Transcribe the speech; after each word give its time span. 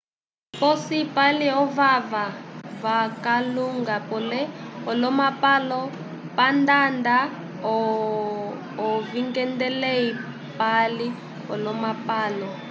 posi 0.59 0.99
pali 1.15 1.47
ovava 1.63 2.23
vakalunga 2.83 3.95
pele 4.09 4.41
olomapalo 4.91 5.79
pandada 6.37 7.17
ovingedelei 8.89 10.05
pali 10.59 11.07
olomapalo 11.53 12.49